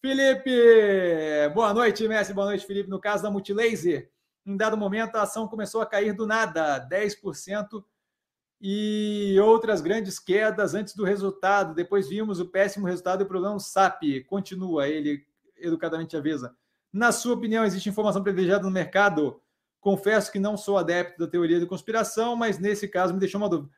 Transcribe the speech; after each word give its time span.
Felipe, 0.00 0.50
boa 1.52 1.74
noite, 1.74 2.08
Messi, 2.08 2.32
boa 2.32 2.46
noite, 2.46 2.64
Felipe. 2.64 2.88
No 2.88 2.98
caso 2.98 3.22
da 3.22 3.30
Multilaser, 3.30 4.10
em 4.46 4.56
dado 4.56 4.74
momento 4.74 5.16
a 5.16 5.22
ação 5.22 5.46
começou 5.46 5.82
a 5.82 5.86
cair 5.86 6.14
do 6.14 6.26
nada, 6.26 6.80
10%, 6.88 7.84
e 8.58 9.38
outras 9.40 9.82
grandes 9.82 10.18
quedas 10.18 10.74
antes 10.74 10.94
do 10.94 11.04
resultado. 11.04 11.74
Depois 11.74 12.08
vimos 12.08 12.40
o 12.40 12.46
péssimo 12.46 12.86
resultado 12.86 13.20
e 13.20 13.24
o 13.24 13.28
problema 13.28 13.58
SAP. 13.58 14.24
Continua, 14.26 14.88
ele 14.88 15.26
educadamente 15.58 16.16
avisa. 16.16 16.56
Na 16.90 17.12
sua 17.12 17.34
opinião, 17.34 17.64
existe 17.64 17.88
informação 17.88 18.22
privilegiada 18.22 18.64
no 18.64 18.70
mercado? 18.70 19.40
Confesso 19.80 20.32
que 20.32 20.38
não 20.38 20.56
sou 20.56 20.78
adepto 20.78 21.18
da 21.18 21.30
teoria 21.30 21.60
da 21.60 21.66
conspiração, 21.66 22.36
mas 22.36 22.58
nesse 22.58 22.88
caso 22.88 23.12
me 23.12 23.20
deixou 23.20 23.40
uma 23.40 23.50
dúvida. 23.50 23.70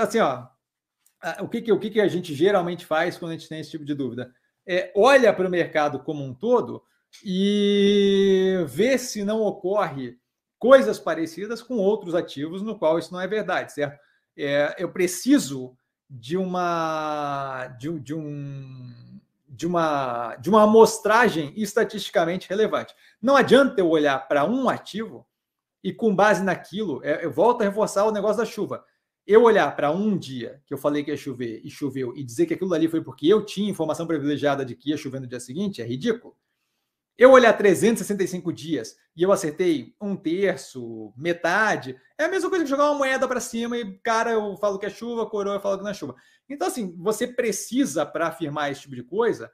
Assim, 0.00 0.18
ó, 0.18 0.46
o 1.40 1.48
que, 1.48 1.62
que, 1.62 1.72
o 1.72 1.78
que, 1.78 1.90
que 1.90 2.00
a 2.00 2.08
gente 2.08 2.34
geralmente 2.34 2.84
faz 2.84 3.16
quando 3.16 3.30
a 3.30 3.34
gente 3.34 3.48
tem 3.48 3.60
esse 3.60 3.70
tipo 3.70 3.84
de 3.84 3.94
dúvida? 3.94 4.32
É, 4.72 4.92
olha 4.94 5.32
para 5.32 5.48
o 5.48 5.50
mercado 5.50 5.98
como 5.98 6.22
um 6.22 6.32
todo 6.32 6.80
e 7.24 8.64
vê 8.68 8.96
se 8.96 9.24
não 9.24 9.42
ocorre 9.42 10.16
coisas 10.60 10.96
parecidas 10.96 11.60
com 11.60 11.74
outros 11.74 12.14
ativos 12.14 12.62
no 12.62 12.78
qual 12.78 12.96
isso 12.96 13.12
não 13.12 13.20
é 13.20 13.26
verdade, 13.26 13.72
certo? 13.72 13.98
É, 14.38 14.76
eu 14.78 14.92
preciso 14.92 15.76
de 16.08 16.36
uma 16.36 17.66
de, 17.80 17.98
de 17.98 18.14
um 18.14 18.94
de 19.48 19.66
uma, 19.66 20.36
de 20.36 20.48
uma 20.48 20.62
amostragem 20.62 21.52
estatisticamente 21.56 22.48
relevante. 22.48 22.94
Não 23.20 23.34
adianta 23.34 23.80
eu 23.80 23.88
olhar 23.90 24.28
para 24.28 24.44
um 24.44 24.68
ativo 24.68 25.26
e, 25.82 25.92
com 25.92 26.14
base 26.14 26.44
naquilo, 26.44 27.00
é, 27.02 27.24
eu 27.24 27.32
volto 27.32 27.62
a 27.62 27.64
reforçar 27.64 28.04
o 28.04 28.12
negócio 28.12 28.38
da 28.38 28.46
chuva. 28.46 28.84
Eu 29.26 29.42
olhar 29.42 29.74
para 29.76 29.90
um 29.90 30.16
dia 30.18 30.60
que 30.66 30.74
eu 30.74 30.78
falei 30.78 31.04
que 31.04 31.10
ia 31.10 31.16
chover 31.16 31.60
e 31.64 31.70
choveu 31.70 32.16
e 32.16 32.24
dizer 32.24 32.46
que 32.46 32.54
aquilo 32.54 32.74
ali 32.74 32.88
foi 32.88 33.02
porque 33.02 33.28
eu 33.28 33.44
tinha 33.44 33.70
informação 33.70 34.06
privilegiada 34.06 34.64
de 34.64 34.74
que 34.74 34.90
ia 34.90 34.96
chover 34.96 35.20
no 35.20 35.26
dia 35.26 35.40
seguinte 35.40 35.82
é 35.82 35.84
ridículo. 35.84 36.36
Eu 37.20 37.32
olhar 37.32 37.52
365 37.52 38.50
dias 38.50 38.96
e 39.14 39.22
eu 39.22 39.30
acertei 39.30 39.94
um 40.00 40.16
terço, 40.16 41.12
metade, 41.14 41.94
é 42.16 42.24
a 42.24 42.28
mesma 42.30 42.48
coisa 42.48 42.64
que 42.64 42.70
jogar 42.70 42.90
uma 42.90 42.98
moeda 42.98 43.28
para 43.28 43.40
cima 43.40 43.76
e, 43.76 43.98
cara, 43.98 44.30
eu 44.30 44.56
falo 44.56 44.78
que 44.78 44.86
é 44.86 44.90
chuva, 44.90 45.28
coroa, 45.28 45.56
eu 45.56 45.60
falo 45.60 45.76
que 45.76 45.84
não 45.84 45.90
é 45.90 45.94
chuva. 45.94 46.16
Então, 46.48 46.66
assim, 46.66 46.96
você 46.96 47.26
precisa, 47.26 48.06
para 48.06 48.28
afirmar 48.28 48.72
esse 48.72 48.80
tipo 48.80 48.94
de 48.94 49.02
coisa, 49.02 49.52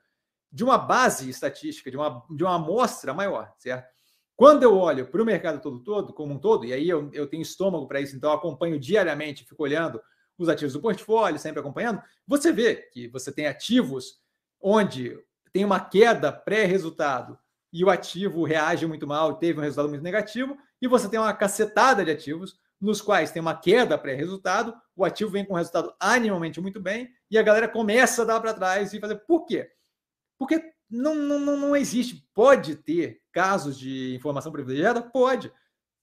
de 0.53 0.63
uma 0.63 0.79
base 0.79 1.29
estatística, 1.29 1.91
de 1.91 1.97
uma, 1.97 2.25
de 2.31 2.45
uma 2.45 2.55
amostra 2.55 3.13
maior, 3.13 3.53
certo? 3.59 3.96
Quando 4.37 4.63
eu 4.63 4.77
olho 4.77 5.07
para 5.07 5.23
o 5.23 5.25
mercado 5.25 5.61
todo, 5.61 5.81
todo, 5.81 6.13
como 6.13 6.35
um 6.35 6.39
todo, 6.39 6.67
e 6.67 6.73
aí 6.73 6.89
eu, 6.89 7.11
eu 7.13 7.27
tenho 7.27 7.43
estômago 7.43 7.89
para 7.89 8.01
isso, 8.01 8.15
então 8.15 8.31
eu 8.31 8.37
acompanho 8.37 8.79
diariamente, 8.79 9.45
fico 9.45 9.63
olhando 9.63 10.01
os 10.37 10.49
ativos 10.51 10.75
do 10.75 10.81
portfólio, 10.81 11.39
sempre 11.39 11.61
acompanhando, 11.61 12.03
você 12.27 12.53
vê 12.53 12.77
que 12.93 13.09
você 13.09 13.33
tem 13.33 13.47
ativos 13.47 14.21
onde 14.61 15.19
tem 15.53 15.65
uma 15.65 15.81
queda 15.81 16.31
pré-resultado 16.31 17.39
e 17.73 17.83
o 17.83 17.91
ativo 17.91 18.45
reage 18.45 18.87
muito 18.87 19.07
mal, 19.07 19.37
teve 19.37 19.59
um 19.59 19.63
resultado 19.63 19.89
muito 19.89 20.03
negativo, 20.03 20.57
e 20.81 20.87
você 20.87 21.09
tem 21.09 21.19
uma 21.19 21.33
cacetada 21.33 22.05
de 22.05 22.11
ativos 22.11 22.59
nos 22.81 23.01
quais 23.01 23.31
tem 23.31 23.41
uma 23.41 23.55
queda 23.55 23.97
pré-resultado, 23.97 24.75
o 24.95 25.05
ativo 25.05 25.31
vem 25.31 25.45
com 25.45 25.55
um 25.55 25.57
resultado 25.57 25.95
animalmente 25.99 26.61
muito 26.61 26.81
bem, 26.81 27.11
e 27.31 27.39
a 27.39 27.43
galera 27.43 27.69
começa 27.69 28.23
a 28.23 28.25
dar 28.25 28.41
para 28.41 28.55
trás 28.55 28.93
e 28.93 29.01
fazer. 29.01 29.17
Por 29.27 29.47
quê? 29.47 29.71
Porque 30.39 30.73
não, 30.89 31.15
não, 31.15 31.57
não 31.57 31.77
existe. 31.77 32.27
Pode 32.35 32.77
ter 32.77 33.21
casos 33.37 33.79
de 33.79 34.15
informação 34.15 34.51
privilegiada? 34.51 35.03
Pode. 35.03 35.53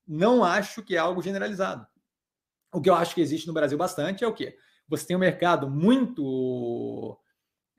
Não 0.07 0.43
acho 0.43 0.83
que 0.83 0.95
é 0.95 0.99
algo 0.99 1.19
generalizado. 1.19 1.87
O 2.71 2.79
que 2.79 2.91
eu 2.91 2.93
acho 2.93 3.15
que 3.15 3.21
existe 3.21 3.47
no 3.47 3.53
Brasil 3.53 3.75
bastante 3.75 4.23
é 4.23 4.27
o 4.27 4.33
quê? 4.33 4.55
Você 4.87 5.07
tem 5.07 5.15
um 5.15 5.19
mercado 5.19 5.67
muito 5.67 7.19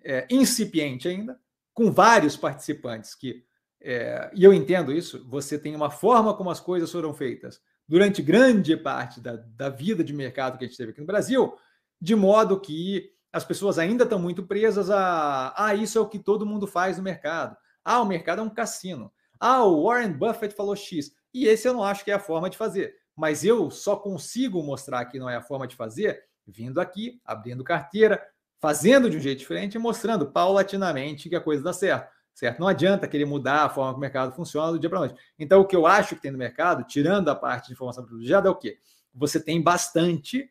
é, 0.02 0.26
incipiente 0.28 1.06
ainda, 1.06 1.38
com 1.72 1.92
vários 1.92 2.36
participantes 2.36 3.14
que 3.14 3.44
é, 3.80 4.28
e 4.34 4.42
eu 4.42 4.52
entendo 4.52 4.90
isso, 4.90 5.24
você 5.28 5.56
tem 5.56 5.76
uma 5.76 5.90
forma 5.90 6.34
como 6.34 6.50
as 6.50 6.58
coisas 6.58 6.90
foram 6.90 7.14
feitas 7.14 7.60
durante 7.86 8.22
grande 8.22 8.76
parte 8.76 9.20
da, 9.20 9.36
da 9.36 9.68
vida 9.68 10.02
de 10.02 10.12
mercado 10.12 10.58
que 10.58 10.64
a 10.64 10.66
gente 10.66 10.76
teve 10.76 10.90
aqui 10.90 11.00
no 11.00 11.06
Brasil, 11.06 11.54
de 12.00 12.16
modo 12.16 12.58
que 12.58 13.12
as 13.32 13.44
pessoas 13.44 13.78
ainda 13.78 14.02
estão 14.02 14.18
muito 14.18 14.42
presas 14.42 14.90
a 14.90 15.54
ah, 15.56 15.74
isso 15.74 15.98
é 15.98 16.00
o 16.00 16.08
que 16.08 16.18
todo 16.18 16.46
mundo 16.46 16.66
faz 16.66 16.96
no 16.96 17.04
mercado. 17.04 17.56
Ah, 17.84 18.00
o 18.00 18.06
mercado 18.06 18.40
é 18.40 18.42
um 18.42 18.48
cassino. 18.48 19.12
Ah, 19.46 19.62
o 19.62 19.84
Warren 19.84 20.12
Buffett 20.12 20.54
falou 20.54 20.74
X. 20.74 21.12
E 21.34 21.46
esse 21.46 21.68
eu 21.68 21.74
não 21.74 21.84
acho 21.84 22.02
que 22.02 22.10
é 22.10 22.14
a 22.14 22.18
forma 22.18 22.48
de 22.48 22.56
fazer. 22.56 22.94
Mas 23.14 23.44
eu 23.44 23.70
só 23.70 23.94
consigo 23.94 24.62
mostrar 24.62 25.04
que 25.04 25.18
não 25.18 25.28
é 25.28 25.36
a 25.36 25.42
forma 25.42 25.66
de 25.66 25.76
fazer 25.76 26.24
vindo 26.46 26.80
aqui, 26.80 27.20
abrindo 27.24 27.62
carteira, 27.62 28.26
fazendo 28.58 29.10
de 29.10 29.18
um 29.18 29.20
jeito 29.20 29.40
diferente 29.40 29.74
e 29.74 29.78
mostrando 29.78 30.30
paulatinamente 30.30 31.28
que 31.28 31.36
a 31.36 31.40
coisa 31.42 31.62
dá 31.62 31.74
certo 31.74 32.14
certo? 32.34 32.58
Não 32.58 32.66
adianta 32.66 33.06
querer 33.06 33.24
mudar 33.24 33.64
a 33.64 33.68
forma 33.68 33.92
que 33.92 33.98
o 33.98 34.00
mercado 34.00 34.34
funciona 34.34 34.72
do 34.72 34.78
dia 34.78 34.90
para 34.90 34.98
noite. 34.98 35.14
Então, 35.38 35.60
o 35.60 35.64
que 35.64 35.76
eu 35.76 35.86
acho 35.86 36.16
que 36.16 36.22
tem 36.22 36.32
no 36.32 36.38
mercado, 36.38 36.82
tirando 36.84 37.28
a 37.28 37.34
parte 37.34 37.68
de 37.68 37.74
informação 37.74 38.02
privilegiada, 38.02 38.48
é 38.48 38.50
o 38.50 38.56
quê? 38.56 38.78
Você 39.14 39.38
tem 39.38 39.62
bastante 39.62 40.50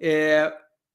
é, 0.00 0.50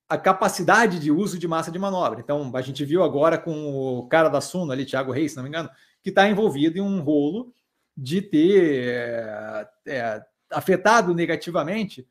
a 0.10 0.18
capacidade 0.18 1.00
de 1.00 1.12
uso 1.12 1.38
de 1.38 1.48
massa 1.48 1.72
de 1.72 1.78
manobra. 1.78 2.20
Então, 2.20 2.52
a 2.56 2.62
gente 2.62 2.84
viu 2.84 3.04
agora 3.04 3.38
com 3.38 4.00
o 4.00 4.08
cara 4.08 4.28
da 4.28 4.42
Suno 4.42 4.72
ali, 4.72 4.86
Thiago 4.86 5.12
Reis, 5.12 5.32
se 5.32 5.38
não 5.38 5.44
me 5.44 5.50
engano, 5.50 5.70
que 6.04 6.10
está 6.10 6.28
envolvido 6.28 6.78
em 6.78 6.82
um 6.82 7.02
rolo 7.02 7.54
de 7.96 8.22
ter 8.22 8.90
é, 8.90 9.70
é, 9.88 10.26
afetado 10.52 11.14
negativamente 11.16 12.08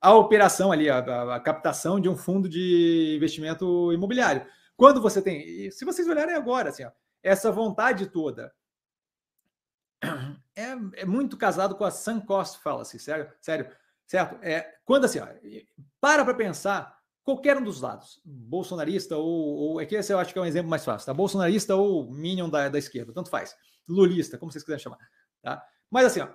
a 0.00 0.14
operação 0.14 0.72
ali, 0.72 0.88
a, 0.88 1.34
a, 1.34 1.40
captação 1.40 2.00
de 2.00 2.08
um 2.08 2.16
fundo 2.16 2.48
de 2.48 3.14
investimento 3.16 3.92
imobiliário. 3.92 4.46
Quando 4.76 5.00
você 5.00 5.22
tem, 5.22 5.70
se 5.70 5.84
vocês 5.84 6.08
olharem 6.08 6.34
agora, 6.34 6.70
assim, 6.70 6.84
ó, 6.84 6.90
essa 7.22 7.50
vontade 7.50 8.06
toda 8.06 8.52
é, 10.54 10.76
é 10.96 11.04
muito 11.04 11.36
casado 11.36 11.74
com 11.74 11.84
a 11.84 11.90
sunk 11.90 12.26
cost 12.26 12.62
fallacy, 12.62 12.98
sério, 12.98 13.30
sério, 13.40 13.70
certo? 14.06 14.38
É, 14.42 14.74
quando 14.84 15.04
assim, 15.04 15.20
ó, 15.20 15.26
para 16.00 16.24
para 16.24 16.34
pensar, 16.34 16.93
qualquer 17.24 17.56
um 17.56 17.64
dos 17.64 17.80
lados, 17.80 18.20
bolsonarista 18.24 19.16
ou, 19.16 19.26
ou 19.26 19.80
é 19.80 19.86
que 19.86 19.96
esse 19.96 20.12
eu 20.12 20.18
acho 20.18 20.32
que 20.32 20.38
é 20.38 20.42
um 20.42 20.46
exemplo 20.46 20.70
mais 20.70 20.84
fácil, 20.84 21.06
tá? 21.06 21.14
Bolsonarista 21.14 21.74
ou 21.74 22.10
minion 22.10 22.48
da, 22.48 22.68
da 22.68 22.78
esquerda, 22.78 23.12
tanto 23.12 23.30
faz, 23.30 23.56
lulista, 23.88 24.38
como 24.38 24.52
vocês 24.52 24.62
quiserem 24.62 24.82
chamar, 24.82 24.98
tá? 25.42 25.64
Mas 25.90 26.06
assim, 26.06 26.20
ó, 26.20 26.28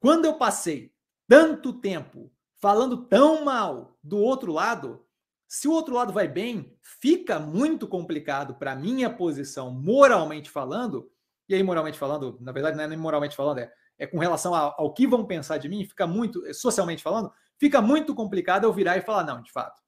quando 0.00 0.24
eu 0.24 0.34
passei 0.34 0.92
tanto 1.28 1.72
tempo 1.72 2.30
falando 2.60 3.06
tão 3.06 3.44
mal 3.44 3.96
do 4.02 4.18
outro 4.18 4.52
lado, 4.52 5.06
se 5.46 5.68
o 5.68 5.72
outro 5.72 5.94
lado 5.94 6.12
vai 6.12 6.26
bem, 6.26 6.76
fica 6.82 7.38
muito 7.38 7.86
complicado 7.86 8.54
para 8.54 8.74
minha 8.74 9.08
posição, 9.08 9.70
moralmente 9.70 10.50
falando. 10.50 11.08
E 11.48 11.54
aí, 11.54 11.62
moralmente 11.62 11.98
falando, 11.98 12.38
na 12.40 12.50
verdade, 12.50 12.76
não 12.76 12.84
é 12.84 12.88
nem 12.88 12.98
moralmente 12.98 13.36
falando, 13.36 13.58
é, 13.58 13.72
é 13.98 14.06
com 14.06 14.18
relação 14.18 14.54
ao, 14.54 14.74
ao 14.78 14.92
que 14.92 15.06
vão 15.06 15.24
pensar 15.24 15.58
de 15.58 15.68
mim, 15.68 15.84
fica 15.84 16.06
muito, 16.06 16.42
socialmente 16.52 17.02
falando, 17.02 17.30
fica 17.58 17.80
muito 17.80 18.14
complicado 18.14 18.64
eu 18.64 18.72
virar 18.72 18.96
e 18.96 19.02
falar: 19.02 19.24
não, 19.24 19.42
de 19.42 19.52
fato, 19.52 19.80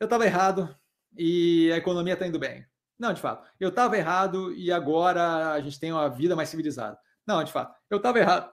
eu 0.00 0.04
estava 0.04 0.24
errado 0.24 0.74
e 1.16 1.70
a 1.72 1.76
economia 1.76 2.14
está 2.14 2.26
indo 2.26 2.38
bem. 2.38 2.66
Não, 2.98 3.12
de 3.12 3.20
fato, 3.20 3.46
eu 3.60 3.68
estava 3.68 3.96
errado 3.96 4.52
e 4.54 4.72
agora 4.72 5.52
a 5.52 5.60
gente 5.60 5.78
tem 5.78 5.92
uma 5.92 6.08
vida 6.08 6.34
mais 6.34 6.48
civilizada. 6.48 6.98
Não, 7.26 7.42
de 7.42 7.52
fato, 7.52 7.74
eu 7.90 7.98
estava 7.98 8.18
errado. 8.18 8.50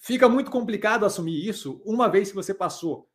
Fica 0.00 0.28
muito 0.28 0.50
complicado 0.50 1.04
assumir 1.04 1.46
isso 1.46 1.82
uma 1.84 2.08
vez 2.08 2.28
que 2.28 2.36
você 2.36 2.54
passou 2.54 3.10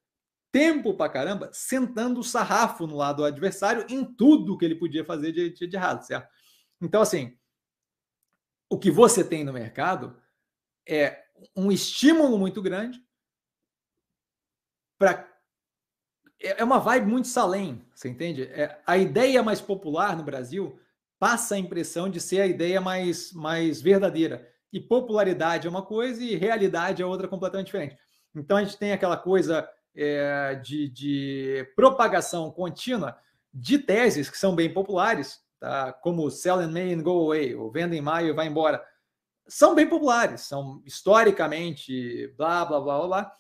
tempo 0.52 0.94
pra 0.94 1.10
caramba 1.10 1.50
sentando 1.52 2.20
o 2.20 2.24
sarrafo 2.24 2.86
no 2.86 2.96
lado 2.96 3.18
do 3.18 3.26
adversário 3.26 3.86
em 3.90 4.06
tudo 4.06 4.58
que 4.58 4.66
ele 4.66 4.76
podia 4.76 5.04
fazer 5.04 5.32
de, 5.32 5.50
de, 5.52 5.66
de 5.66 5.76
errado, 5.76 6.06
certo? 6.06 6.30
Então, 6.82 7.02
assim, 7.02 7.38
o 8.70 8.78
que 8.78 8.92
você 8.92 9.24
tem 9.24 9.44
no 9.44 9.54
mercado 9.54 10.22
é 10.88 11.24
um 11.56 11.72
estímulo 11.72 12.38
muito 12.38 12.62
grande 12.62 13.04
para 14.98 15.33
é, 16.44 16.62
é 16.62 16.64
uma 16.64 16.80
vibe 16.80 17.08
muito 17.08 17.28
salém, 17.28 17.82
você 17.96 18.10
entende? 18.10 18.44
É, 18.44 18.78
a 18.86 18.98
ideia 18.98 19.42
mais 19.42 19.62
popular 19.62 20.16
no 20.16 20.24
Brasil 20.24 20.78
passa 21.18 21.56
a 21.56 21.58
impressão 21.58 22.10
de 22.10 22.20
ser 22.20 22.42
a 22.42 22.46
ideia 22.46 22.82
mais, 22.82 23.32
mais 23.32 23.82
verdadeira. 23.82 24.48
E 24.72 24.80
popularidade 24.80 25.68
é 25.68 25.70
uma 25.70 25.86
coisa 25.86 26.22
e 26.22 26.36
realidade 26.36 27.02
é 27.02 27.06
outra 27.06 27.28
completamente 27.28 27.68
diferente. 27.68 27.96
Então 28.36 28.58
a 28.58 28.64
gente 28.64 28.78
tem 28.78 28.92
aquela 28.92 29.16
coisa 29.16 29.68
é, 29.96 30.56
de, 30.56 30.90
de, 30.90 31.72
propagação 31.76 32.52
contínua 32.52 33.18
de 33.54 33.78
teses 33.78 34.30
que 34.30 34.38
são 34.38 34.56
bem 34.56 34.74
populares, 34.74 35.40
tá? 35.60 35.94
como 35.94 36.30
Sell 36.32 36.62
in 36.62 36.72
May 36.72 36.94
and 36.94 37.04
Go 37.04 37.26
Away, 37.26 37.56
ou 37.56 37.72
Venda 37.72 37.96
em 37.96 38.02
Maio 38.02 38.30
e 38.30 38.34
Vai 38.34 38.48
Embora, 38.48 38.84
são 39.48 39.76
bem 39.76 39.88
populares, 39.88 40.42
são 40.42 40.82
historicamente 40.86 42.28
blá, 42.36 42.66
blá, 42.66 42.82
blá, 42.82 42.98
blá, 42.98 43.08
blá. 43.08 43.32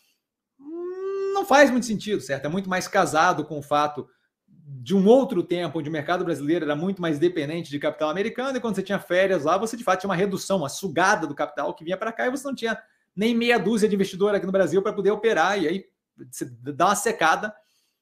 Não 1.33 1.45
faz 1.45 1.71
muito 1.71 1.85
sentido, 1.85 2.21
certo? 2.21 2.45
É 2.45 2.49
muito 2.49 2.69
mais 2.69 2.87
casado 2.87 3.43
com 3.43 3.59
o 3.59 3.63
fato 3.63 4.07
de 4.47 4.95
um 4.95 5.05
outro 5.05 5.43
tempo, 5.43 5.79
onde 5.79 5.89
o 5.89 5.91
mercado 5.91 6.23
brasileiro 6.23 6.65
era 6.65 6.75
muito 6.75 7.01
mais 7.01 7.19
dependente 7.19 7.69
de 7.69 7.79
capital 7.79 8.09
americano, 8.09 8.57
e 8.57 8.61
quando 8.61 8.75
você 8.75 8.83
tinha 8.83 8.99
férias 8.99 9.43
lá, 9.43 9.57
você 9.57 9.75
de 9.75 9.83
fato 9.83 10.01
tinha 10.01 10.09
uma 10.09 10.15
redução, 10.15 10.59
uma 10.59 10.69
sugada 10.69 11.27
do 11.27 11.35
capital 11.35 11.73
que 11.73 11.83
vinha 11.83 11.97
para 11.97 12.11
cá, 12.11 12.27
e 12.27 12.31
você 12.31 12.47
não 12.47 12.55
tinha 12.55 12.81
nem 13.15 13.35
meia 13.35 13.59
dúzia 13.59 13.89
de 13.89 13.95
investidor 13.95 14.33
aqui 14.33 14.45
no 14.45 14.51
Brasil 14.51 14.81
para 14.81 14.93
poder 14.93 15.11
operar, 15.11 15.61
e 15.61 15.67
aí 15.67 15.85
você 16.29 16.45
dá 16.45 16.85
uma 16.85 16.95
secada 16.95 17.53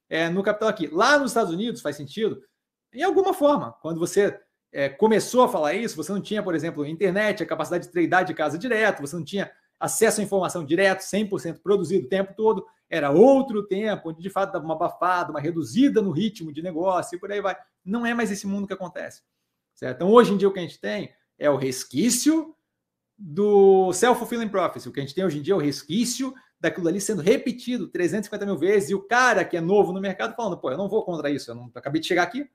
é, 0.09 0.29
no 0.29 0.43
capital 0.43 0.69
aqui. 0.69 0.87
Lá 0.87 1.17
nos 1.17 1.31
Estados 1.31 1.51
Unidos 1.51 1.81
faz 1.81 1.95
sentido, 1.95 2.41
em 2.93 3.03
alguma 3.03 3.33
forma, 3.33 3.73
quando 3.81 3.99
você 3.99 4.39
é, 4.71 4.89
começou 4.89 5.43
a 5.43 5.49
falar 5.49 5.73
isso, 5.73 5.95
você 5.95 6.11
não 6.11 6.21
tinha, 6.21 6.43
por 6.43 6.53
exemplo, 6.53 6.85
internet, 6.85 7.41
a 7.41 7.45
capacidade 7.45 7.85
de 7.85 7.91
treinar 7.91 8.23
de 8.23 8.33
casa 8.33 8.57
direto, 8.57 9.01
você 9.01 9.15
não 9.15 9.23
tinha 9.23 9.51
acesso 9.81 10.21
à 10.21 10.23
informação 10.23 10.63
direto, 10.63 11.01
100% 11.01 11.59
produzido 11.61 12.05
o 12.05 12.09
tempo 12.09 12.33
todo, 12.35 12.65
era 12.89 13.09
outro 13.09 13.65
tempo, 13.67 14.09
onde 14.09 14.21
de 14.21 14.29
fato 14.29 14.53
dava 14.53 14.63
uma 14.63 14.75
abafada, 14.75 15.31
uma 15.31 15.39
reduzida 15.39 16.01
no 16.01 16.11
ritmo 16.11 16.53
de 16.53 16.61
negócio 16.61 17.15
e 17.15 17.19
por 17.19 17.31
aí 17.31 17.41
vai. 17.41 17.55
Não 17.83 18.05
é 18.05 18.13
mais 18.13 18.31
esse 18.31 18.45
mundo 18.45 18.67
que 18.67 18.73
acontece. 18.73 19.21
Certo? 19.73 19.95
Então, 19.95 20.11
hoje 20.11 20.33
em 20.33 20.37
dia, 20.37 20.47
o 20.47 20.53
que 20.53 20.59
a 20.59 20.61
gente 20.61 20.79
tem 20.79 21.11
é 21.39 21.49
o 21.49 21.55
resquício 21.55 22.55
do 23.17 23.91
self-fulfilling 23.93 24.49
prophecy. 24.49 24.89
O 24.89 24.91
que 24.91 24.99
a 24.99 25.03
gente 25.03 25.15
tem 25.15 25.23
hoje 25.23 25.39
em 25.39 25.41
dia 25.41 25.53
é 25.53 25.57
o 25.57 25.59
resquício 25.59 26.33
daquilo 26.59 26.87
ali 26.87 27.01
sendo 27.01 27.21
repetido 27.21 27.87
350 27.87 28.45
mil 28.45 28.57
vezes 28.57 28.91
e 28.91 28.95
o 28.95 29.01
cara 29.01 29.43
que 29.43 29.57
é 29.57 29.61
novo 29.61 29.91
no 29.91 29.99
mercado 29.99 30.35
falando, 30.35 30.59
pô, 30.59 30.69
eu 30.69 30.77
não 30.77 30.87
vou 30.87 31.03
contra 31.03 31.29
isso, 31.29 31.49
eu 31.49 31.55
não 31.55 31.71
acabei 31.73 31.99
de 31.99 32.07
chegar 32.07 32.23
aqui, 32.23 32.47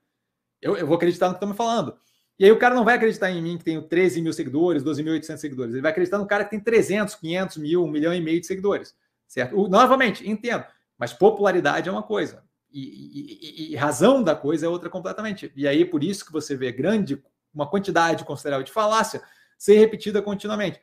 eu, 0.61 0.77
eu 0.77 0.87
vou 0.87 0.95
acreditar 0.95 1.27
no 1.27 1.33
que 1.33 1.37
estão 1.37 1.49
me 1.49 1.55
falando. 1.55 1.97
E 2.39 2.45
aí 2.45 2.51
o 2.51 2.59
cara 2.59 2.75
não 2.75 2.85
vai 2.85 2.95
acreditar 2.95 3.31
em 3.31 3.41
mim 3.41 3.57
que 3.57 3.63
tenho 3.63 3.81
13 3.81 4.21
mil 4.21 4.31
seguidores, 4.31 4.83
12.800 4.83 5.37
seguidores. 5.37 5.73
Ele 5.73 5.81
vai 5.81 5.91
acreditar 5.91 6.19
no 6.19 6.27
cara 6.27 6.43
que 6.43 6.51
tem 6.51 6.59
300, 6.59 7.15
500 7.15 7.57
mil, 7.57 7.83
1 7.83 7.87
milhão 7.87 8.13
e 8.13 8.21
meio 8.21 8.39
de 8.39 8.45
seguidores. 8.45 8.95
Certo? 9.27 9.59
O, 9.59 9.67
novamente, 9.67 10.29
entendo. 10.29 10.63
Mas 10.97 11.13
popularidade 11.13 11.89
é 11.89 11.91
uma 11.91 12.03
coisa. 12.03 12.43
E, 12.71 12.81
e, 12.81 13.73
e, 13.73 13.75
razão 13.75 14.21
da 14.21 14.35
coisa 14.35 14.67
é 14.67 14.69
outra 14.69 14.89
completamente. 14.89 15.51
E 15.55 15.67
aí, 15.67 15.83
por 15.83 16.03
isso 16.03 16.25
que 16.25 16.31
você 16.31 16.55
vê 16.55 16.71
grande, 16.71 17.21
uma 17.53 17.67
quantidade 17.67 18.23
considerável 18.23 18.63
de 18.63 18.71
falácia 18.71 19.21
ser 19.57 19.79
repetida 19.79 20.21
continuamente. 20.21 20.79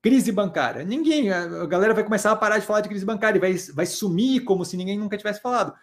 Crise 0.00 0.30
bancária. 0.30 0.84
Ninguém, 0.84 1.32
a 1.32 1.66
galera 1.66 1.94
vai 1.94 2.04
começar 2.04 2.30
a 2.30 2.36
parar 2.36 2.58
de 2.58 2.66
falar 2.66 2.80
de 2.80 2.88
crise 2.88 3.04
bancária 3.04 3.38
e 3.38 3.40
vai, 3.40 3.54
vai 3.74 3.86
sumir 3.86 4.44
como 4.44 4.64
se 4.64 4.76
ninguém 4.76 4.98
nunca 4.98 5.16
tivesse 5.16 5.40
falado 5.40 5.74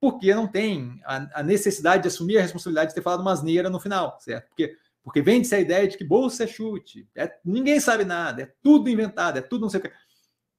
porque 0.00 0.34
não 0.34 0.46
tem 0.46 1.00
a, 1.04 1.40
a, 1.40 1.42
necessidade 1.42 2.02
de 2.02 2.08
assumir 2.08 2.38
a 2.38 2.42
responsabilidade 2.42 2.90
de 2.90 2.94
ter 2.94 3.02
falado 3.02 3.20
uma 3.20 3.32
asneira 3.32 3.68
no 3.68 3.78
final, 3.78 4.18
certo? 4.18 4.48
Porque, 4.48 4.74
porque 5.02 5.20
vende-se 5.20 5.54
a 5.54 5.60
ideia 5.60 5.86
de 5.86 5.98
que 5.98 6.04
bolsa 6.04 6.44
é 6.44 6.46
chute, 6.46 7.06
é, 7.14 7.30
ninguém 7.44 7.78
sabe 7.78 8.04
nada, 8.04 8.42
é 8.42 8.52
tudo 8.62 8.88
inventado, 8.88 9.38
é 9.38 9.42
tudo 9.42 9.62
não 9.62 9.68
sei 9.68 9.80
o 9.80 9.82
que. 9.82 9.92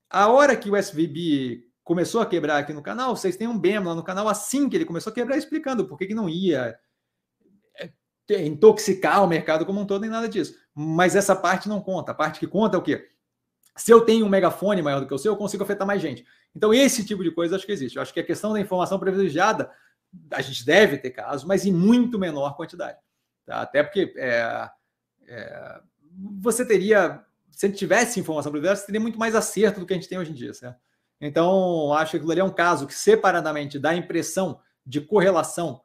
A 0.09 0.27
hora 0.27 0.55
que 0.55 0.69
o 0.69 0.77
SVB 0.77 1.65
começou 1.83 2.21
a 2.21 2.25
quebrar 2.25 2.59
aqui 2.59 2.71
no 2.71 2.83
canal, 2.83 3.15
vocês 3.15 3.35
têm 3.35 3.47
um 3.47 3.57
BEM 3.57 3.79
lá 3.79 3.95
no 3.95 4.03
canal 4.03 4.27
assim 4.27 4.69
que 4.69 4.75
ele 4.75 4.85
começou 4.85 5.11
a 5.11 5.13
quebrar, 5.13 5.37
explicando 5.37 5.87
por 5.87 5.97
que, 5.97 6.05
que 6.05 6.13
não 6.13 6.29
ia 6.29 6.77
é, 8.29 8.45
intoxicar 8.45 9.23
o 9.23 9.27
mercado 9.27 9.65
como 9.65 9.81
um 9.81 9.85
todo, 9.85 10.01
nem 10.01 10.09
nada 10.09 10.29
disso. 10.29 10.55
Mas 10.73 11.15
essa 11.15 11.35
parte 11.35 11.67
não 11.67 11.81
conta. 11.81 12.11
A 12.11 12.15
parte 12.15 12.39
que 12.39 12.47
conta 12.47 12.77
é 12.77 12.79
o 12.79 12.83
quê? 12.83 13.07
Se 13.75 13.91
eu 13.91 14.01
tenho 14.01 14.25
um 14.25 14.29
megafone 14.29 14.81
maior 14.81 14.99
do 14.99 15.07
que 15.07 15.13
o 15.13 15.17
seu, 15.17 15.33
eu 15.33 15.37
consigo 15.37 15.63
afetar 15.63 15.87
mais 15.87 16.01
gente. 16.01 16.25
Então, 16.55 16.73
esse 16.73 17.05
tipo 17.05 17.23
de 17.23 17.31
coisa 17.31 17.55
acho 17.55 17.65
que 17.65 17.71
existe. 17.71 17.95
Eu 17.95 18.01
acho 18.01 18.13
que 18.13 18.19
a 18.19 18.25
questão 18.25 18.53
da 18.53 18.59
informação 18.59 18.99
privilegiada, 18.99 19.71
a 20.31 20.41
gente 20.41 20.65
deve 20.65 20.97
ter 20.97 21.11
casos, 21.11 21.45
mas 21.45 21.65
em 21.65 21.71
muito 21.71 22.19
menor 22.19 22.55
quantidade. 22.55 22.99
Tá? 23.45 23.61
Até 23.61 23.81
porque 23.81 24.13
é, 24.17 24.69
é, 25.27 25.79
você 26.39 26.65
teria, 26.65 27.23
se 27.49 27.71
tivesse 27.71 28.19
informação 28.19 28.51
privilegiada, 28.51 28.79
você 28.79 28.85
teria 28.85 29.01
muito 29.01 29.17
mais 29.17 29.35
acerto 29.35 29.79
do 29.79 29.85
que 29.85 29.93
a 29.93 29.95
gente 29.95 30.09
tem 30.09 30.17
hoje 30.17 30.31
em 30.31 30.35
dia, 30.35 30.53
certo? 30.53 30.79
Então, 31.19 31.93
acho 31.93 32.11
que 32.11 32.17
aquilo 32.17 32.31
ali 32.31 32.41
é 32.41 32.43
um 32.43 32.49
caso 32.49 32.87
que 32.87 32.95
separadamente 32.95 33.77
dá 33.77 33.91
a 33.91 33.95
impressão 33.95 34.59
de 34.85 34.99
correlação 34.99 35.81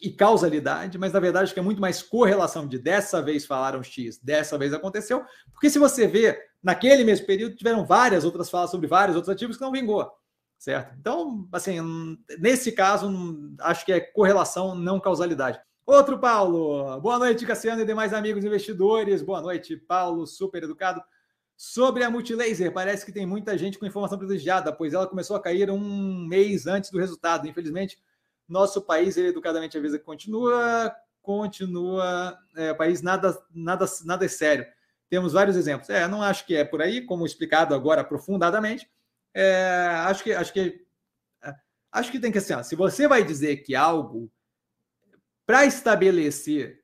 e 0.00 0.10
causalidade, 0.10 0.98
mas 0.98 1.12
na 1.12 1.20
verdade 1.20 1.54
que 1.54 1.58
é 1.58 1.62
muito 1.62 1.80
mais 1.80 2.02
correlação 2.02 2.66
de 2.66 2.78
dessa 2.78 3.22
vez 3.22 3.46
falaram 3.46 3.82
X, 3.82 4.18
dessa 4.18 4.58
vez 4.58 4.74
aconteceu, 4.74 5.24
porque 5.52 5.70
se 5.70 5.78
você 5.78 6.06
vê, 6.06 6.38
naquele 6.62 7.02
mesmo 7.02 7.26
período 7.26 7.56
tiveram 7.56 7.84
várias 7.84 8.24
outras 8.24 8.50
falas 8.50 8.70
sobre 8.70 8.86
vários 8.86 9.16
outros 9.16 9.32
ativos 9.34 9.56
que 9.56 9.62
não 9.62 9.72
vingou, 9.72 10.10
certo? 10.58 10.94
Então, 11.00 11.48
assim, 11.50 11.78
nesse 12.38 12.72
caso, 12.72 13.10
acho 13.60 13.86
que 13.86 13.92
é 13.92 14.00
correlação, 14.00 14.74
não 14.74 15.00
causalidade. 15.00 15.58
Outro 15.86 16.18
Paulo, 16.18 17.00
boa 17.00 17.18
noite, 17.18 17.46
Cassiano 17.46 17.80
e 17.80 17.86
demais 17.86 18.12
amigos 18.12 18.44
investidores, 18.44 19.22
boa 19.22 19.40
noite, 19.40 19.76
Paulo, 19.76 20.26
super 20.26 20.64
educado. 20.64 21.00
Sobre 21.56 22.04
a 22.04 22.10
Multilaser, 22.10 22.70
parece 22.70 23.06
que 23.06 23.12
tem 23.12 23.24
muita 23.24 23.56
gente 23.56 23.78
com 23.78 23.86
informação 23.86 24.18
privilegiada, 24.18 24.70
pois 24.74 24.92
ela 24.92 25.06
começou 25.06 25.36
a 25.36 25.40
cair 25.40 25.70
um 25.70 26.26
mês 26.26 26.66
antes 26.66 26.90
do 26.90 26.98
resultado. 26.98 27.48
Infelizmente, 27.48 27.98
nosso 28.48 28.82
país, 28.82 29.16
ele 29.16 29.28
educadamente 29.28 29.76
avisa 29.76 29.98
que 29.98 30.04
continua, 30.04 30.94
continua, 31.22 32.38
é, 32.56 32.72
país 32.74 33.02
nada, 33.02 33.36
nada, 33.52 33.86
nada 34.04 34.24
é 34.24 34.28
sério. 34.28 34.66
Temos 35.08 35.32
vários 35.32 35.56
exemplos. 35.56 35.88
É, 35.90 36.06
não 36.06 36.22
acho 36.22 36.46
que 36.46 36.54
é 36.54 36.64
por 36.64 36.82
aí, 36.82 37.04
como 37.04 37.26
explicado 37.26 37.74
agora 37.74 38.00
aprofundadamente. 38.00 38.88
É, 39.34 39.86
acho 40.06 40.24
que 40.24 40.32
acho 40.32 40.52
que 40.52 40.86
é, 41.42 41.54
acho 41.92 42.10
que 42.10 42.20
tem 42.20 42.32
que 42.32 42.40
ser. 42.40 42.54
Assim, 42.54 42.70
se 42.70 42.76
você 42.76 43.06
vai 43.06 43.24
dizer 43.24 43.58
que 43.58 43.74
algo 43.74 44.30
para 45.44 45.64
estabelecer 45.64 46.82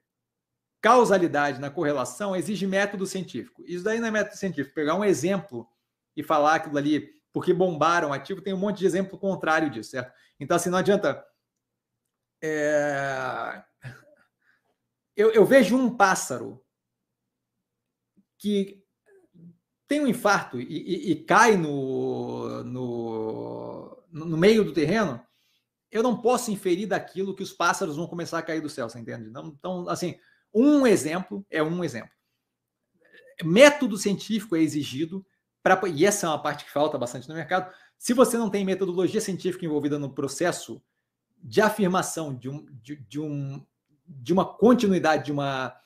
causalidade 0.80 1.60
na 1.60 1.70
correlação 1.70 2.34
exige 2.34 2.66
método 2.66 3.06
científico. 3.06 3.62
Isso 3.66 3.84
daí 3.84 4.00
não 4.00 4.08
é 4.08 4.10
método 4.10 4.36
científico. 4.36 4.74
Pegar 4.74 4.96
um 4.96 5.04
exemplo 5.04 5.68
e 6.16 6.22
falar 6.22 6.56
aquilo 6.56 6.76
ali 6.76 7.08
porque 7.32 7.54
bombaram 7.54 8.12
ativo, 8.12 8.42
tem 8.42 8.52
um 8.52 8.58
monte 8.58 8.80
de 8.80 8.86
exemplo 8.86 9.18
contrário 9.18 9.70
disso, 9.70 9.90
certo? 9.90 10.12
Então, 10.38 10.56
assim, 10.56 10.68
não 10.68 10.78
adianta 10.78 11.24
é... 12.42 13.62
Eu, 15.16 15.30
eu, 15.30 15.44
vejo 15.44 15.76
um 15.76 15.94
pássaro 15.94 16.64
que 18.38 18.82
tem 19.86 20.00
um 20.00 20.06
infarto 20.06 20.58
e, 20.58 20.64
e, 20.64 21.12
e 21.12 21.24
cai 21.24 21.56
no, 21.56 22.64
no, 22.64 24.04
no, 24.10 24.36
meio 24.38 24.64
do 24.64 24.72
terreno, 24.72 25.24
eu 25.90 26.02
não 26.02 26.20
posso 26.20 26.50
inferir 26.50 26.88
daquilo 26.88 27.34
que 27.36 27.42
os 27.42 27.52
pássaros 27.52 27.96
vão 27.96 28.06
começar 28.06 28.38
a 28.38 28.42
cair 28.42 28.62
do 28.62 28.70
céu, 28.70 28.88
você 28.88 28.98
entende? 28.98 29.28
Então, 29.28 29.86
assim, 29.88 30.18
um 30.52 30.86
exemplo 30.86 31.46
é 31.50 31.62
um 31.62 31.84
exemplo. 31.84 32.10
Método 33.44 33.98
científico 33.98 34.56
é 34.56 34.60
exigido, 34.60 35.24
pra, 35.62 35.80
e 35.88 36.06
essa 36.06 36.26
é 36.26 36.30
uma 36.30 36.42
parte 36.42 36.64
que 36.64 36.70
falta 36.70 36.96
bastante 36.96 37.28
no 37.28 37.34
mercado. 37.34 37.72
Se 37.98 38.14
você 38.14 38.38
não 38.38 38.48
tem 38.48 38.64
metodologia 38.64 39.20
científica 39.20 39.66
envolvida 39.66 39.98
no 39.98 40.14
processo, 40.14 40.82
de 41.42 41.60
afirmação 41.60 42.34
de, 42.34 42.48
um, 42.48 42.64
de, 42.82 42.96
de, 42.96 43.20
um, 43.20 43.64
de 44.06 44.32
uma 44.32 44.44
continuidade, 44.44 45.26
de, 45.26 45.32
uma, 45.32 45.76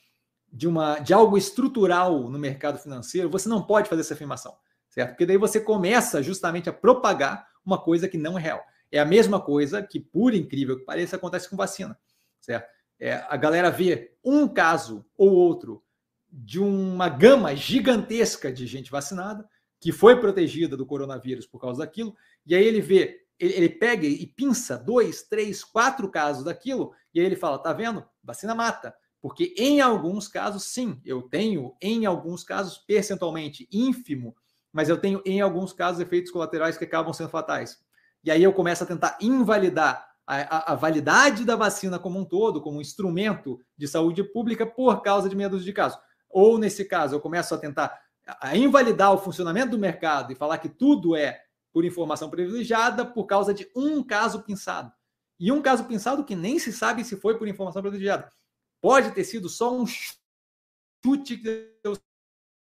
de, 0.52 0.68
uma, 0.68 0.98
de 0.98 1.14
algo 1.14 1.38
estrutural 1.38 2.28
no 2.28 2.38
mercado 2.38 2.78
financeiro, 2.78 3.30
você 3.30 3.48
não 3.48 3.62
pode 3.62 3.88
fazer 3.88 4.02
essa 4.02 4.14
afirmação, 4.14 4.56
certo? 4.90 5.10
Porque 5.10 5.26
daí 5.26 5.38
você 5.38 5.58
começa 5.58 6.22
justamente 6.22 6.68
a 6.68 6.72
propagar 6.72 7.48
uma 7.64 7.78
coisa 7.78 8.08
que 8.08 8.18
não 8.18 8.38
é 8.38 8.42
real. 8.42 8.62
É 8.92 8.98
a 8.98 9.04
mesma 9.04 9.40
coisa 9.40 9.82
que, 9.82 9.98
por 9.98 10.34
incrível 10.34 10.78
que 10.78 10.84
pareça, 10.84 11.16
acontece 11.16 11.48
com 11.48 11.56
vacina, 11.56 11.98
certo? 12.40 12.68
É, 12.98 13.24
a 13.28 13.36
galera 13.36 13.70
vê 13.70 14.16
um 14.24 14.48
caso 14.48 15.04
ou 15.16 15.32
outro 15.32 15.82
de 16.30 16.60
uma 16.60 17.08
gama 17.08 17.54
gigantesca 17.54 18.52
de 18.52 18.66
gente 18.66 18.90
vacinada 18.90 19.48
que 19.80 19.92
foi 19.92 20.20
protegida 20.20 20.76
do 20.76 20.86
coronavírus 20.86 21.46
por 21.46 21.60
causa 21.60 21.80
daquilo, 21.80 22.14
e 22.46 22.54
aí 22.54 22.64
ele 22.64 22.80
vê 22.80 23.25
ele, 23.38 23.54
ele 23.54 23.68
pega 23.68 24.06
e 24.06 24.26
pinça 24.26 24.76
dois, 24.76 25.22
três, 25.22 25.62
quatro 25.62 26.10
casos 26.10 26.44
daquilo, 26.44 26.92
e 27.14 27.20
aí 27.20 27.26
ele 27.26 27.36
fala: 27.36 27.58
tá 27.58 27.72
vendo? 27.72 28.04
Vacina 28.22 28.54
mata. 28.54 28.94
Porque 29.20 29.54
em 29.56 29.80
alguns 29.80 30.28
casos, 30.28 30.64
sim, 30.64 31.00
eu 31.04 31.22
tenho, 31.22 31.74
em 31.80 32.06
alguns 32.06 32.44
casos, 32.44 32.78
percentualmente 32.78 33.68
ínfimo, 33.72 34.36
mas 34.72 34.88
eu 34.88 34.98
tenho, 34.98 35.22
em 35.24 35.40
alguns 35.40 35.72
casos, 35.72 36.00
efeitos 36.00 36.30
colaterais 36.30 36.76
que 36.76 36.84
acabam 36.84 37.12
sendo 37.12 37.30
fatais. 37.30 37.78
E 38.22 38.30
aí 38.30 38.42
eu 38.42 38.52
começo 38.52 38.84
a 38.84 38.86
tentar 38.86 39.16
invalidar 39.20 40.06
a, 40.26 40.36
a, 40.36 40.72
a, 40.72 40.74
validade 40.74 41.44
da 41.44 41.56
vacina 41.56 41.98
como 41.98 42.18
um 42.18 42.24
todo, 42.24 42.60
como 42.60 42.78
um 42.78 42.80
instrumento 42.80 43.60
de 43.76 43.86
saúde 43.86 44.22
pública, 44.22 44.66
por 44.66 45.00
causa 45.00 45.28
de 45.28 45.36
meia 45.36 45.48
dúzia 45.48 45.66
de 45.66 45.72
casos. 45.72 45.98
Ou, 46.28 46.58
nesse 46.58 46.84
caso, 46.84 47.14
eu 47.14 47.20
começo 47.20 47.54
a 47.54 47.58
tentar 47.58 47.98
a 48.40 48.56
invalidar 48.56 49.12
o 49.12 49.18
funcionamento 49.18 49.70
do 49.70 49.78
mercado 49.78 50.32
e 50.32 50.36
falar 50.36 50.58
que 50.58 50.68
tudo 50.68 51.14
é 51.14 51.40
por 51.76 51.84
informação 51.84 52.30
privilegiada 52.30 53.04
por 53.04 53.26
causa 53.26 53.52
de 53.52 53.70
um 53.76 54.02
caso 54.02 54.42
pensado. 54.42 54.90
E 55.38 55.52
um 55.52 55.60
caso 55.60 55.84
pensado 55.84 56.24
que 56.24 56.34
nem 56.34 56.58
se 56.58 56.72
sabe 56.72 57.04
se 57.04 57.18
foi 57.18 57.36
por 57.36 57.46
informação 57.46 57.82
privilegiada. 57.82 58.32
Pode 58.80 59.10
ter 59.10 59.24
sido 59.24 59.46
só 59.46 59.76
um 59.76 59.84
chute 59.86 61.36
que 61.36 61.76
deu 61.82 61.94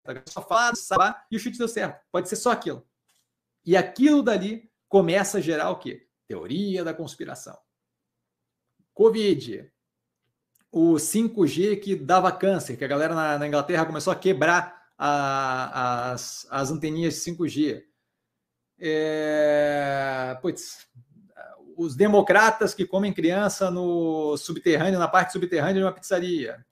certo. 0.05 0.31
Só 0.31 0.43
falar, 0.43 0.75
sabe, 0.75 1.19
e 1.31 1.35
o 1.35 1.39
chute 1.39 1.57
deu 1.57 1.67
certo. 1.67 1.99
Pode 2.11 2.29
ser 2.29 2.35
só 2.35 2.51
aquilo. 2.51 2.87
E 3.65 3.75
aquilo 3.75 4.21
dali 4.21 4.71
começa 4.87 5.39
a 5.39 5.41
gerar 5.41 5.71
o 5.71 5.79
quê? 5.79 6.07
Teoria 6.27 6.83
da 6.83 6.93
conspiração. 6.93 7.57
Covid. 8.93 9.67
O 10.71 10.93
5G 10.93 11.79
que 11.79 11.95
dava 11.95 12.31
câncer, 12.31 12.77
que 12.77 12.85
a 12.85 12.87
galera 12.87 13.15
na, 13.15 13.39
na 13.39 13.47
Inglaterra 13.47 13.83
começou 13.83 14.13
a 14.13 14.15
quebrar 14.15 14.79
a, 14.95 16.11
as, 16.11 16.45
as 16.51 16.69
anteninhas 16.69 17.15
de 17.15 17.21
5G 17.21 17.89
é, 18.81 20.35
putz, 20.41 20.87
os 21.77 21.95
democratas 21.95 22.73
que 22.73 22.85
comem 22.85 23.13
criança 23.13 23.69
no 23.69 24.35
subterrâneo, 24.37 24.99
na 24.99 25.07
parte 25.07 25.33
subterrânea 25.33 25.75
de 25.75 25.83
uma 25.83 25.91
pizzaria. 25.91 26.65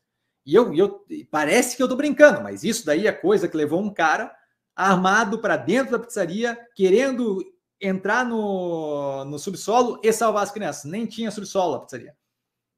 E 0.46 0.56
eu, 0.56 0.74
eu 0.74 1.06
parece 1.30 1.78
que 1.78 1.84
eu 1.84 1.86
estou 1.86 1.98
brincando, 1.98 2.42
mas 2.42 2.64
isso 2.64 2.84
daí 2.86 3.06
é 3.06 3.12
coisa 3.12 3.48
que 3.48 3.56
levou 3.56 3.80
um 3.80 3.94
cara 3.94 4.36
armado 4.76 5.40
para 5.40 5.56
dentro 5.56 5.92
da 5.92 6.00
pizzaria, 6.00 6.58
querendo 6.76 7.44
entrar 7.80 8.26
no, 8.26 9.26
no 9.26 9.38
subsolo 9.38 10.00
e 10.04 10.12
salvar 10.12 10.44
as 10.44 10.52
crianças. 10.52 10.86
Nem 10.86 11.06
tinha 11.06 11.30
subsolo 11.30 11.76
a 11.76 11.82
pizzaria. 11.82 12.16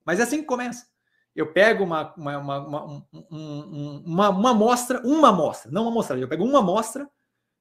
Mas 0.06 0.20
é 0.20 0.24
assim 0.24 0.40
que 0.40 0.48
começa. 0.48 0.88
eu 1.34 1.54
pego 1.54 1.84
uma, 1.84 2.14
uma, 2.16 2.38
uma, 2.38 2.60
uma, 2.60 3.08
uma, 4.06 4.30
uma 4.30 4.50
amostra, 4.52 5.02
uma 5.06 5.30
amostra, 5.30 5.72
não 5.72 5.84
uma 5.84 5.92
amostra, 5.92 6.18
eu 6.18 6.28
pego 6.28 6.44
uma 6.44 6.60
amostra 6.60 7.10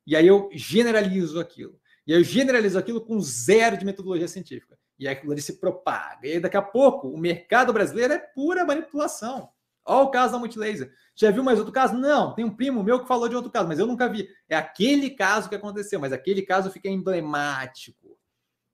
e 0.07 0.16
aí 0.16 0.26
eu 0.26 0.49
generalizo 0.52 1.38
aquilo. 1.38 1.78
E 2.07 2.12
aí 2.12 2.21
eu 2.21 2.25
generalizo 2.25 2.78
aquilo 2.78 3.00
com 3.00 3.21
zero 3.21 3.76
de 3.76 3.85
metodologia 3.85 4.28
científica. 4.28 4.78
E 4.99 5.07
aí 5.07 5.14
aquilo 5.14 5.33
ali 5.33 5.40
se 5.40 5.59
propaga. 5.59 6.26
E 6.26 6.33
aí 6.33 6.40
daqui 6.40 6.57
a 6.57 6.62
pouco 6.62 7.09
o 7.09 7.19
mercado 7.19 7.73
brasileiro 7.73 8.12
é 8.12 8.19
pura 8.19 8.64
manipulação. 8.64 9.49
Olha 9.85 10.04
o 10.04 10.11
caso 10.11 10.33
da 10.33 10.38
Multilaser. 10.38 10.92
Já 11.14 11.30
viu 11.30 11.42
mais 11.42 11.59
outro 11.59 11.73
caso? 11.73 11.95
Não, 11.95 12.35
tem 12.35 12.45
um 12.45 12.54
primo 12.54 12.83
meu 12.83 13.00
que 13.00 13.09
falou 13.09 13.28
de 13.28 13.35
outro 13.35 13.50
caso, 13.50 13.66
mas 13.66 13.78
eu 13.78 13.87
nunca 13.87 14.09
vi. 14.09 14.28
É 14.49 14.57
aquele 14.57 15.11
caso 15.11 15.49
que 15.49 15.54
aconteceu, 15.54 15.99
mas 15.99 16.12
aquele 16.12 16.42
caso 16.42 16.71
fica 16.71 16.88
emblemático, 16.88 18.19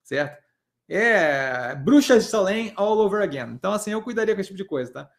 certo? 0.03 0.45
É 0.89 1.75
bruxas 1.75 2.25
de 2.25 2.31
Salem 2.31 2.73
all 2.77 2.99
over 2.99 3.23
again. 3.23 3.53
Então, 3.53 3.73
assim, 3.73 3.91
eu 3.91 4.03
cuidaria 4.03 4.35
com 4.35 4.41
esse 4.41 4.49
tipo 4.49 4.59
de 4.59 4.65
coisa, 4.65 4.93
tá? 4.93 5.11